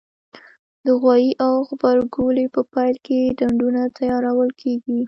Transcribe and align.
د 0.85 0.87
غويي 1.01 1.31
او 1.45 1.53
غبرګولي 1.67 2.45
په 2.55 2.61
پیل 2.73 2.95
کې 3.05 3.19
ډنډونه 3.37 3.81
تیارول 3.97 4.49
کېږي. 4.61 4.97